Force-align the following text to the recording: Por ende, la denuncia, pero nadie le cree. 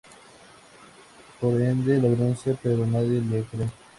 Por 1.39 1.61
ende, 1.61 1.97
la 2.01 2.09
denuncia, 2.09 2.57
pero 2.63 2.87
nadie 2.87 3.21
le 3.21 3.43
cree. 3.43 3.67